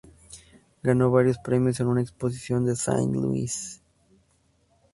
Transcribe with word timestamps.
Ganó 0.81 1.11
varios 1.11 1.37
premios 1.37 1.79
en 1.79 1.85
una 1.85 2.01
exposición 2.01 2.65
de 2.65 2.75
Saint 2.75 3.13
Louis. 3.13 3.83